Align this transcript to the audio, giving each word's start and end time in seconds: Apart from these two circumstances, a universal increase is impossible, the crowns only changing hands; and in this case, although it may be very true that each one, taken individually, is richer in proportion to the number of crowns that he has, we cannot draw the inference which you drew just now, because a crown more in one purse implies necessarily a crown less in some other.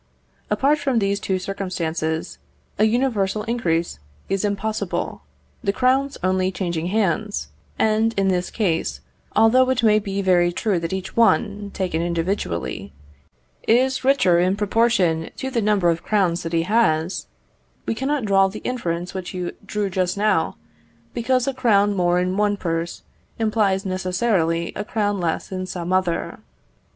Apart 0.49 0.79
from 0.79 0.97
these 0.97 1.19
two 1.19 1.37
circumstances, 1.37 2.39
a 2.79 2.85
universal 2.85 3.43
increase 3.43 3.99
is 4.29 4.43
impossible, 4.43 5.21
the 5.63 5.71
crowns 5.71 6.17
only 6.23 6.51
changing 6.51 6.87
hands; 6.87 7.49
and 7.77 8.15
in 8.17 8.27
this 8.27 8.49
case, 8.49 9.01
although 9.35 9.69
it 9.69 9.83
may 9.83 9.99
be 9.99 10.23
very 10.23 10.51
true 10.51 10.79
that 10.79 10.91
each 10.91 11.15
one, 11.15 11.69
taken 11.71 12.01
individually, 12.01 12.91
is 13.67 14.03
richer 14.03 14.39
in 14.39 14.55
proportion 14.55 15.29
to 15.37 15.51
the 15.51 15.61
number 15.61 15.87
of 15.91 16.01
crowns 16.01 16.41
that 16.41 16.51
he 16.53 16.63
has, 16.63 17.27
we 17.85 17.93
cannot 17.93 18.25
draw 18.25 18.47
the 18.47 18.57
inference 18.65 19.13
which 19.13 19.35
you 19.35 19.51
drew 19.63 19.87
just 19.87 20.17
now, 20.17 20.57
because 21.13 21.45
a 21.45 21.53
crown 21.53 21.93
more 21.93 22.17
in 22.19 22.37
one 22.37 22.57
purse 22.57 23.03
implies 23.37 23.85
necessarily 23.85 24.73
a 24.75 24.83
crown 24.83 25.19
less 25.19 25.51
in 25.51 25.67
some 25.67 25.93
other. 25.93 26.39